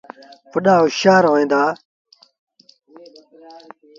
[0.51, 1.63] وڏآ هوشآر هوئيݩ دآ